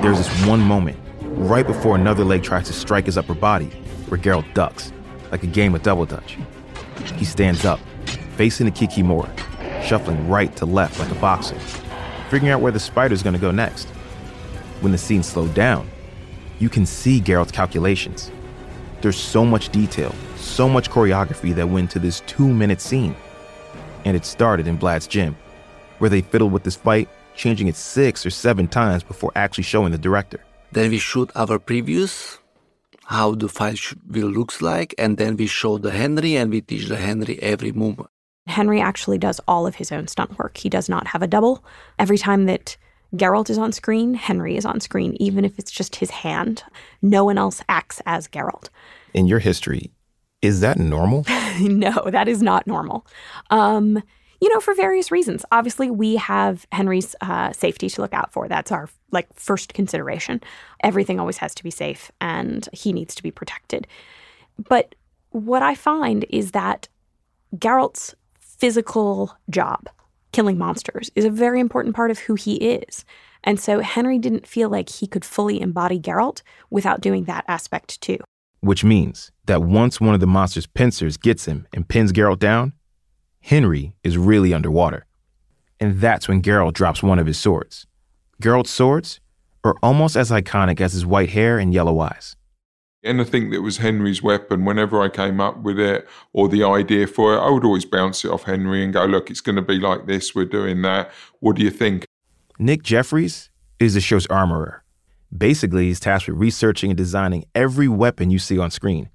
[0.08, 3.66] There's this one moment, right before another leg tries to strike his upper body,
[4.08, 4.90] where Geralt ducks,
[5.30, 6.38] like a game of double dutch.
[7.16, 7.78] He stands up,
[8.38, 9.30] facing the Kikimora,
[9.82, 11.58] shuffling right to left like a boxer,
[12.30, 13.86] figuring out where the spider's gonna go next.
[14.80, 15.86] When the scene slowed down,
[16.58, 18.30] you can see Geralt's calculations.
[19.02, 23.14] There's so much detail, so much choreography that went to this two minute scene.
[24.06, 25.36] And it started in Vlad's gym,
[25.98, 29.92] where they fiddled with this fight, changing it six or seven times before actually showing
[29.92, 30.40] the director.
[30.72, 32.38] Then we shoot our previews,
[33.04, 36.60] how the fight sh- will looks like, and then we show the Henry and we
[36.60, 38.10] teach the Henry every movement.
[38.46, 40.58] Henry actually does all of his own stunt work.
[40.58, 41.64] He does not have a double.
[41.98, 42.76] Every time that
[43.14, 46.64] Geralt is on screen, Henry is on screen, even if it's just his hand.
[47.00, 48.68] No one else acts as Geralt.
[49.14, 49.90] In your history,
[50.42, 51.24] is that normal?
[51.60, 53.06] no, that is not normal.
[53.50, 54.02] Um,
[54.40, 55.44] you know, for various reasons.
[55.50, 58.48] Obviously, we have Henry's uh, safety to look out for.
[58.48, 60.40] That's our like first consideration.
[60.82, 63.86] Everything always has to be safe, and he needs to be protected.
[64.68, 64.94] But
[65.30, 66.88] what I find is that
[67.56, 69.88] Geralt's physical job,
[70.32, 73.04] killing monsters, is a very important part of who he is.
[73.44, 78.00] And so Henry didn't feel like he could fully embody Geralt without doing that aspect
[78.00, 78.18] too.
[78.60, 82.72] Which means that once one of the monster's pincers gets him and pins Geralt down,
[83.40, 85.06] Henry is really underwater.
[85.80, 87.86] And that's when Geralt drops one of his swords.
[88.42, 89.20] Geralt's swords
[89.64, 92.36] are almost as iconic as his white hair and yellow eyes.
[93.04, 97.34] Anything that was Henry's weapon, whenever I came up with it or the idea for
[97.34, 99.78] it, I would always bounce it off Henry and go, look, it's going to be
[99.78, 101.12] like this, we're doing that.
[101.40, 102.04] What do you think?
[102.58, 104.82] Nick Jeffries is the show's armorer.
[105.36, 109.10] Basically, he's tasked with researching and designing every weapon you see on screen.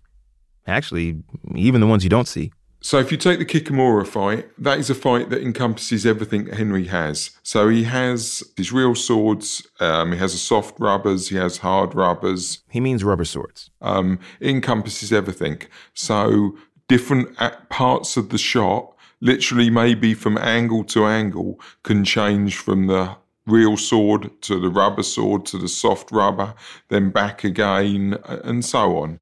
[0.65, 1.21] Actually,
[1.55, 2.53] even the ones you don't see.
[2.85, 6.87] So if you take the Kikimora fight, that is a fight that encompasses everything Henry
[6.87, 7.31] has.
[7.41, 11.95] So he has his real swords, um, he has a soft rubbers, he has hard
[11.95, 12.59] rubbers.
[12.69, 13.69] He means rubber swords.
[13.81, 15.61] Um, it encompasses everything.
[15.93, 16.57] So
[16.89, 17.37] different
[17.69, 23.15] parts of the shot, literally maybe from angle to angle, can change from the
[23.45, 26.53] real sword to the rubber sword to the soft rubber,
[26.89, 29.21] then back again, and so on.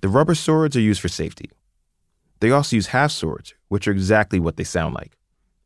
[0.00, 1.50] The rubber swords are used for safety.
[2.40, 5.16] They also use half swords, which are exactly what they sound like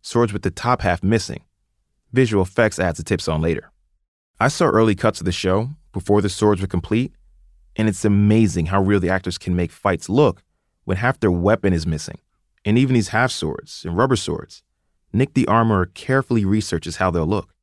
[0.00, 1.42] swords with the top half missing.
[2.12, 3.70] Visual effects adds the tips on later.
[4.40, 7.12] I saw early cuts of the show before the swords were complete,
[7.76, 10.42] and it's amazing how real the actors can make fights look
[10.84, 12.18] when half their weapon is missing.
[12.64, 14.62] And even these half swords and rubber swords,
[15.12, 17.54] Nick the armorer carefully researches how they'll look.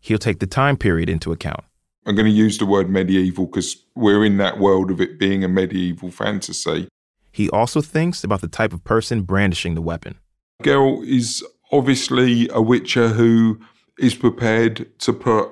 [0.00, 1.64] He'll take the time period into account.
[2.06, 5.42] I'm going to use the word medieval because we're in that world of it being
[5.42, 6.88] a medieval fantasy.
[7.34, 10.20] He also thinks about the type of person brandishing the weapon.
[10.62, 13.58] Geralt is obviously a witcher who
[13.98, 15.48] is prepared to put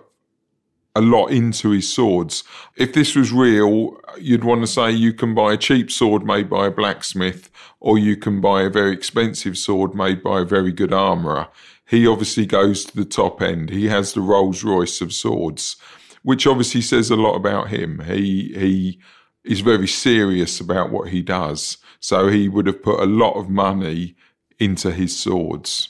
[0.95, 2.45] a lot into his swords.
[2.77, 6.49] If this was real, you'd want to say you can buy a cheap sword made
[6.49, 10.71] by a blacksmith, or you can buy a very expensive sword made by a very
[10.71, 11.49] good armourer.
[11.85, 13.71] He obviously goes to the top end.
[13.71, 15.75] He has the Rolls Royce of swords,
[16.23, 18.05] which obviously says a lot about him.
[18.07, 19.01] He he
[19.44, 21.78] is very serious about what he does.
[22.00, 24.14] So he would have put a lot of money
[24.59, 25.88] into his swords.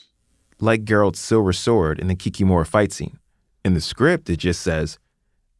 [0.59, 3.19] Like Geralt's silver sword in the Kikimora fight scene.
[3.65, 4.97] In the script, it just says,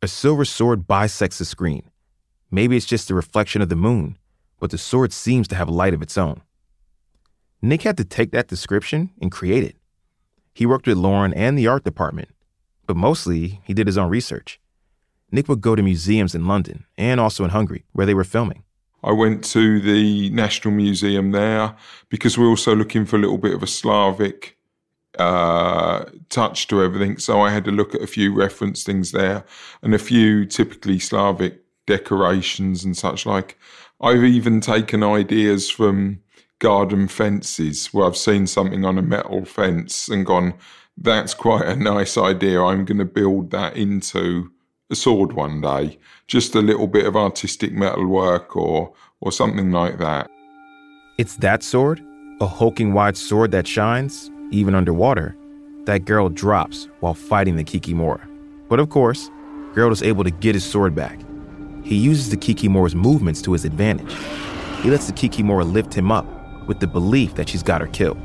[0.02, 1.84] a silver sword bisects the screen.
[2.52, 4.18] Maybe it's just a reflection of the moon,
[4.60, 6.42] but the sword seems to have a light of its own.
[7.62, 9.78] Nick had to take that description and create it.
[10.54, 12.30] He worked with Lauren and the art department,
[12.86, 14.60] but mostly he did his own research.
[15.34, 18.64] Nick would go to museums in London and also in Hungary, where they were filming.
[19.04, 21.76] I went to the National Museum there
[22.10, 24.56] because we're also looking for a little bit of a Slavic
[25.18, 27.18] uh, touch to everything.
[27.18, 29.44] So I had to look at a few reference things there
[29.82, 33.58] and a few typically Slavic decorations and such like.
[34.00, 36.22] I've even taken ideas from
[36.60, 40.54] garden fences where I've seen something on a metal fence and gone,
[40.96, 42.62] that's quite a nice idea.
[42.62, 44.53] I'm going to build that into
[44.94, 49.98] a sword one day, just a little bit of artistic metalwork or or something like
[49.98, 50.30] that.
[51.18, 52.02] It's that sword,
[52.42, 55.36] a hulking wide sword that shines, even underwater,
[55.86, 58.22] that Geralt drops while fighting the Kikimora.
[58.70, 59.30] But of course,
[59.74, 61.20] Geralt is able to get his sword back.
[61.84, 64.14] He uses the Kikimora's movements to his advantage.
[64.82, 66.28] He lets the Kikimora lift him up
[66.68, 68.16] with the belief that she's got her kill.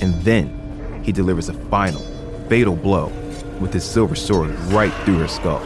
[0.00, 2.00] And then he delivers a final,
[2.48, 3.06] fatal blow
[3.60, 5.60] with his silver sword right through her skull.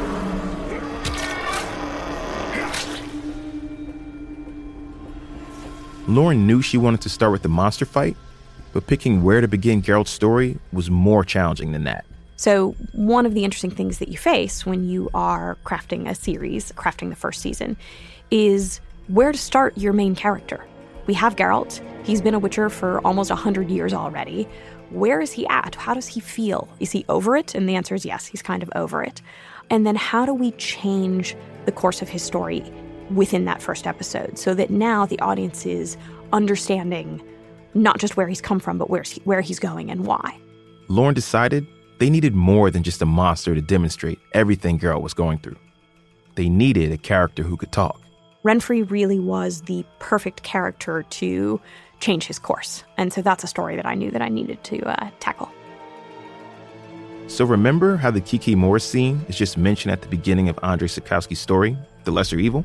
[6.09, 8.17] Lauren knew she wanted to start with the monster fight,
[8.73, 12.05] but picking where to begin Geralt's story was more challenging than that.
[12.37, 16.73] So, one of the interesting things that you face when you are crafting a series,
[16.73, 17.77] crafting the first season,
[18.33, 20.65] is where to start your main character.
[21.07, 21.81] We have Geralt.
[22.05, 24.49] He's been a Witcher for almost 100 years already.
[24.91, 25.77] Where is he at?
[25.77, 26.69] How does he feel?
[26.81, 27.55] Is he over it?
[27.55, 29.23] And the answer is yes, he's kind of over it.
[29.71, 32.65] And then how do we change the course of his story
[33.11, 35.97] within that first episode so that now the audience is
[36.33, 37.23] understanding
[37.75, 40.39] not just where he's come from, but where, where he's going and why?
[40.89, 41.67] Lauren decided
[41.99, 45.57] they needed more than just a monster to demonstrate everything Geralt was going through.
[46.35, 48.01] They needed a character who could talk.
[48.45, 51.61] Renfri really was the perfect character to
[52.01, 52.83] change his course.
[52.97, 55.51] And so that's a story that I knew that I needed to uh, tackle.
[57.29, 61.39] So remember how the Kikimora scene is just mentioned at the beginning of Andrzej Sapkowski's
[61.39, 62.65] story, The Lesser Evil?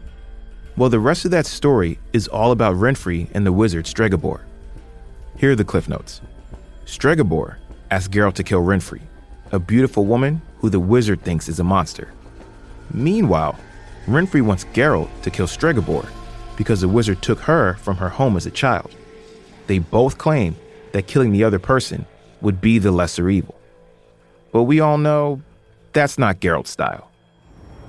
[0.77, 4.41] Well, the rest of that story is all about Renfri and the wizard Stregobor.
[5.35, 6.21] Here are the cliff notes.
[6.85, 7.55] Stregobor
[7.89, 9.01] asks Geralt to kill Renfri,
[9.51, 12.13] a beautiful woman who the wizard thinks is a monster.
[12.93, 13.57] Meanwhile,
[14.05, 16.07] Renfri wants Geralt to kill Stregobor
[16.55, 18.95] because the wizard took her from her home as a child.
[19.65, 20.55] They both claim
[20.91, 22.05] that killing the other person
[22.41, 23.59] would be the lesser evil.
[24.51, 25.41] But we all know
[25.93, 27.09] that's not Geralt's style.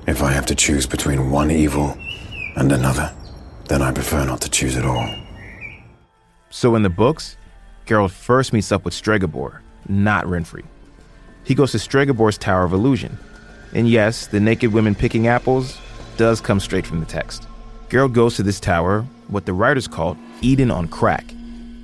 [0.07, 1.99] If I have to choose between one evil
[2.57, 3.13] and another,
[3.69, 5.09] then I prefer not to choose at all.
[6.51, 7.37] So in the books,
[7.87, 10.65] Geralt first meets up with Stregobor, not Renfri.
[11.45, 13.19] He goes to Stregobor's Tower of Illusion.
[13.75, 15.79] And yes, the naked women picking apples
[16.17, 17.47] does come straight from the text.
[17.89, 21.35] Geralt goes to this tower, what the writers called Eden on crack,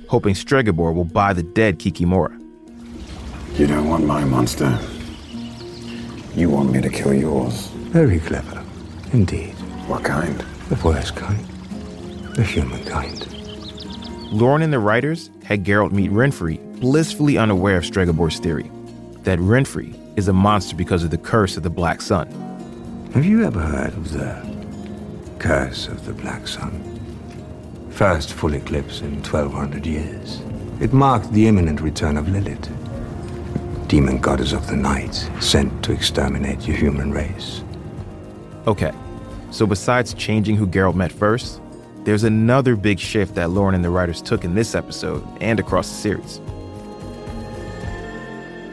[0.07, 2.39] hoping Stregobor will buy the dead Kikimora.
[3.57, 4.77] You don't want my monster.
[6.35, 7.67] You want me to kill yours.
[7.91, 8.63] Very clever,
[9.13, 9.53] indeed.
[9.87, 10.43] What kind?
[10.69, 11.45] The worst kind.
[12.35, 13.27] The human kind.
[14.31, 18.71] Lauren and the writers had Geralt meet Renfri, blissfully unaware of Stregobor's theory
[19.25, 22.27] that Renfri is a monster because of the curse of the Black Sun.
[23.13, 26.81] Have you ever heard of the curse of the Black Sun?
[27.91, 30.41] First full eclipse in 1200 years.
[30.81, 32.69] It marked the imminent return of Lilith,
[33.87, 37.63] demon goddess of the night, sent to exterminate your human race.
[38.67, 38.91] Okay,
[39.55, 41.61] so besides changing who Geralt met first,
[42.03, 45.87] there's another big shift that Lauren and the writers took in this episode and across
[45.87, 46.41] the series.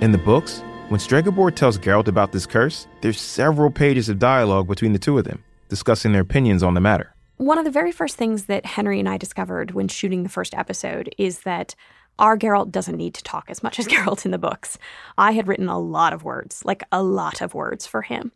[0.00, 4.66] In the books, when Stregobor tells Geralt about this curse, there's several pages of dialogue
[4.66, 7.14] between the two of them, discussing their opinions on the matter.
[7.36, 10.52] One of the very first things that Henry and I discovered when shooting the first
[10.52, 11.76] episode is that
[12.18, 14.78] our Geralt doesn't need to talk as much as Geralt in the books.
[15.16, 18.32] I had written a lot of words, like a lot of words for him.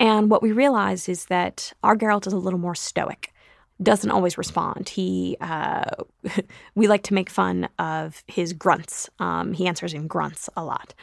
[0.00, 3.32] And what we realize is that our Geralt is a little more stoic
[3.82, 4.88] doesn't always respond.
[4.88, 5.84] He, uh,
[6.74, 9.08] we like to make fun of his grunts.
[9.18, 10.94] Um, he answers in grunts a lot.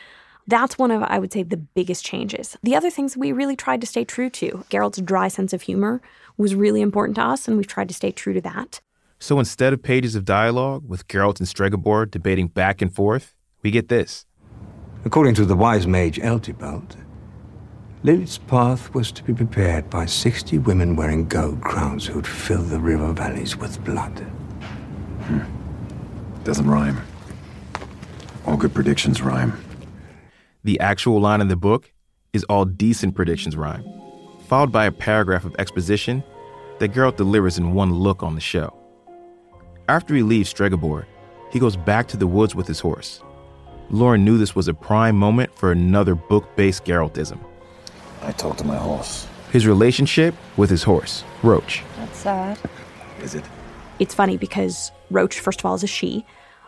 [0.48, 2.58] That's one of, I would say, the biggest changes.
[2.64, 4.64] The other things we really tried to stay true to.
[4.70, 6.02] Geralt's dry sense of humor
[6.38, 8.80] was really important to us, and we've tried to stay true to that.
[9.20, 13.72] So instead of pages of dialogue with Geralt and Stregobor debating back and forth, we
[13.72, 14.26] get this.
[15.04, 16.96] According to the wise mage Eltibald,
[18.04, 22.80] Lilith's path was to be prepared by 60 women wearing gold crowns who'd fill the
[22.80, 24.20] river valleys with blood.
[25.24, 25.40] Hmm.
[26.44, 27.02] Doesn't rhyme.
[28.46, 29.60] All good predictions rhyme.
[30.64, 31.92] The actual line in the book
[32.34, 33.84] is all decent predictions rhyme,
[34.48, 36.24] followed by a paragraph of exposition
[36.78, 38.78] that Geralt delivers in one look on the show.
[39.90, 41.06] After he leaves Stregobor,
[41.52, 43.24] he goes back to the woods with his horse.
[43.90, 47.40] Lauren knew this was a prime moment for another book based Geraltism.
[48.28, 49.26] I talked to my horse.
[49.54, 51.82] His relationship with his horse, Roach.
[51.96, 52.60] That's sad.
[53.24, 53.46] Is it?
[54.00, 56.26] It's funny because Roach, first of all, is a she.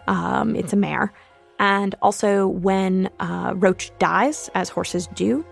[0.07, 1.11] Um, it's a mare.
[1.59, 5.45] And also, when uh, Roach dies, as horses do,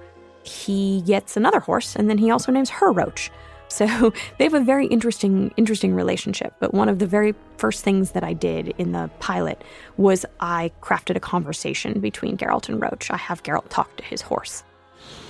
[0.43, 3.29] he gets another horse, and then he also names her Roach.
[3.67, 6.53] So they have a very interesting, interesting relationship.
[6.61, 9.61] But one of the very first things that I did in the pilot
[9.97, 13.11] was I crafted a conversation between Geralt and Roach.
[13.11, 14.63] I have Geralt talk to his horse.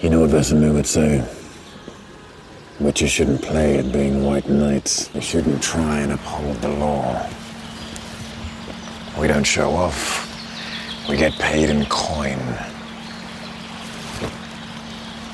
[0.02, 1.28] You know what Vesemir would say?
[2.80, 5.08] Witchers shouldn't play at being white knights.
[5.08, 7.28] They shouldn't try and uphold the law.
[9.20, 10.28] We don't show off.
[11.10, 12.40] We get paid in coin.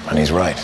[0.09, 0.57] And he's right.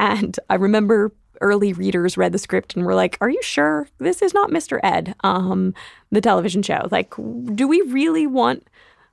[0.00, 4.22] And I remember early readers read the script and were like, "Are you sure this
[4.22, 4.80] is not Mr.
[4.82, 5.74] Ed, um,
[6.10, 6.88] the television show?
[6.90, 7.14] Like,
[7.54, 8.66] do we really want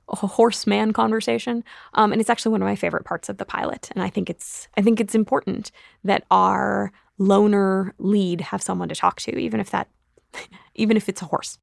[0.08, 3.90] a horseman conversation?" Um, and it's actually one of my favorite parts of the pilot.
[3.94, 5.70] And I think it's I think it's important
[6.04, 9.88] that our loner lead have someone to talk to, even if that
[10.74, 11.58] even if it's a horse.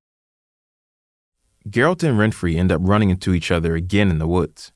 [1.70, 4.72] Geralt and Renfri end up running into each other again in the woods.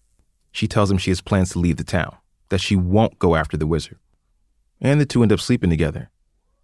[0.52, 2.16] She tells him she has plans to leave the town,
[2.50, 3.98] that she won't go after the wizard.
[4.80, 6.12] And the two end up sleeping together,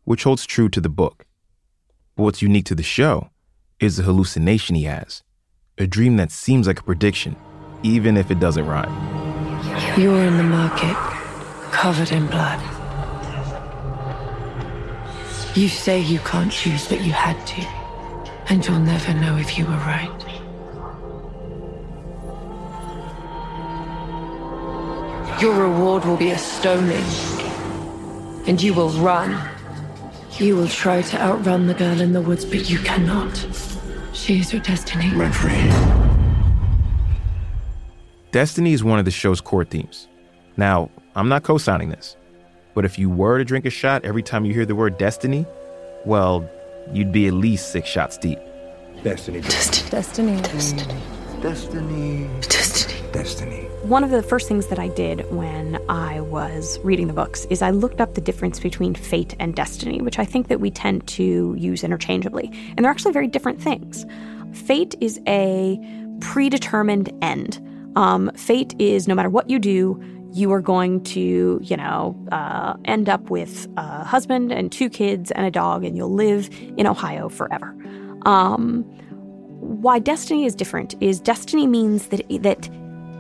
[0.03, 1.25] which holds true to the book.
[2.15, 3.29] But what's unique to the show
[3.79, 5.23] is the hallucination he has
[5.77, 7.35] a dream that seems like a prediction,
[7.83, 8.91] even if it doesn't rhyme.
[9.99, 10.95] You were in the market,
[11.71, 12.59] covered in blood.
[15.55, 17.61] You say you can't choose, but you had to.
[18.49, 20.09] And you'll never know if you were right.
[25.41, 27.03] Your reward will be a stoning.
[28.47, 29.49] And you will run.
[30.37, 33.33] You will try to outrun the girl in the woods, but you cannot.
[34.31, 35.09] She is your destiny.
[35.09, 35.59] Renfri.
[38.31, 40.07] Destiny is one of the show's core themes.
[40.55, 42.15] Now, I'm not co signing this,
[42.73, 45.45] but if you were to drink a shot every time you hear the word destiny,
[46.05, 46.49] well,
[46.93, 48.39] you'd be at least six shots deep.
[49.03, 49.41] Destiny.
[49.41, 49.89] Destiny.
[49.89, 50.41] Destiny.
[50.41, 50.93] Destiny.
[51.41, 52.29] Destiny.
[52.39, 53.11] Destiny.
[53.11, 53.70] Destiny.
[53.83, 57.63] One of the first things that I did when I was reading the books is
[57.63, 61.07] I looked up the difference between fate and destiny, which I think that we tend
[61.07, 62.51] to use interchangeably.
[62.77, 64.05] And they're actually very different things.
[64.53, 65.79] Fate is a
[66.19, 67.59] predetermined end.
[67.95, 69.99] Um, fate is no matter what you do,
[70.31, 75.31] you are going to, you know, uh, end up with a husband and two kids
[75.31, 77.75] and a dog, and you'll live in Ohio forever.
[78.27, 78.83] Um,
[79.59, 82.69] why destiny is different is destiny means that that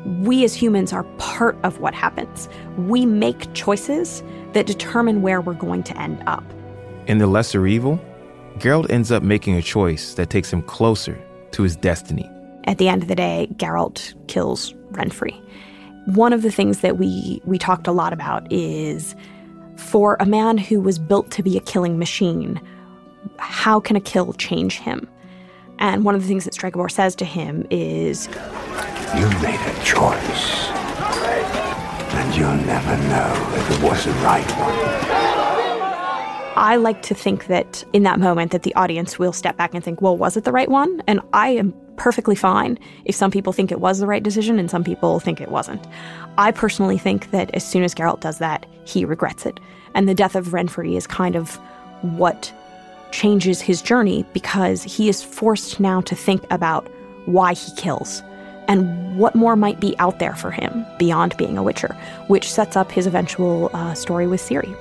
[0.05, 2.49] we as humans are part of what happens.
[2.77, 4.23] We make choices
[4.53, 6.43] that determine where we're going to end up.
[7.07, 7.99] In The Lesser Evil,
[8.57, 11.19] Geralt ends up making a choice that takes him closer
[11.51, 12.29] to his destiny.
[12.65, 15.39] At the end of the day, Geralt kills Renfri.
[16.05, 19.15] One of the things that we we talked a lot about is
[19.77, 22.61] for a man who was built to be a killing machine,
[23.37, 25.07] how can a kill change him?
[25.81, 28.27] And one of the things that Stregobor says to him is
[29.17, 30.69] You made a choice.
[32.13, 35.01] And you'll never know if it was the right one.
[36.55, 39.83] I like to think that in that moment that the audience will step back and
[39.83, 41.01] think, well, was it the right one?
[41.07, 44.69] And I am perfectly fine if some people think it was the right decision and
[44.69, 45.87] some people think it wasn't.
[46.37, 49.59] I personally think that as soon as Geralt does that, he regrets it.
[49.95, 51.55] And the death of Renfri is kind of
[52.01, 52.53] what
[53.11, 56.87] changes his journey because he is forced now to think about
[57.25, 58.23] why he kills
[58.67, 61.95] and what more might be out there for him beyond being a Witcher,
[62.27, 64.75] which sets up his eventual uh, story with Ciri.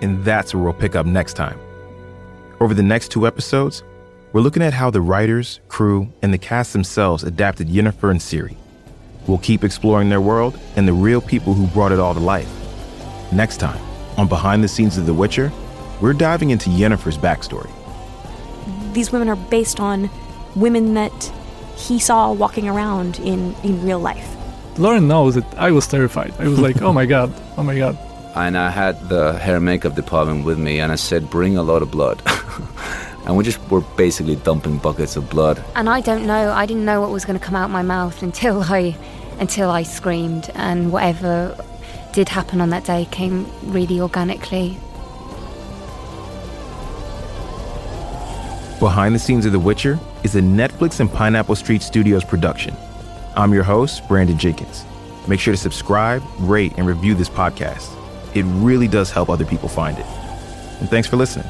[0.00, 1.58] And that's where we'll pick up next time.
[2.60, 3.82] Over the next two episodes,
[4.32, 8.56] we're looking at how the writers, crew, and the cast themselves adapted Yennefer and Ciri.
[9.26, 12.50] We'll keep exploring their world and the real people who brought it all to life.
[13.32, 13.80] Next time,
[14.16, 15.52] on Behind the Scenes of The Witcher,
[16.00, 17.70] we're diving into Yennefer's backstory.
[18.92, 20.10] These women are based on
[20.54, 21.32] women that
[21.76, 24.34] he saw walking around in, in real life.
[24.78, 26.32] Lauren knows that I was terrified.
[26.38, 27.98] I was like, oh my god, oh my god.
[28.34, 31.62] And I had the hair and makeup department with me, and I said, bring a
[31.62, 32.22] lot of blood.
[33.26, 35.62] and we just were basically dumping buckets of blood.
[35.74, 38.22] And I don't know, I didn't know what was going to come out my mouth
[38.22, 38.96] until I,
[39.40, 41.56] until I screamed, and whatever
[42.12, 44.78] did happen on that day came really organically.
[48.78, 52.76] Behind the Scenes of The Witcher is a Netflix and Pineapple Street Studios production.
[53.34, 54.84] I'm your host, Brandon Jenkins.
[55.26, 57.92] Make sure to subscribe, rate, and review this podcast.
[58.36, 60.06] It really does help other people find it.
[60.78, 61.48] And thanks for listening.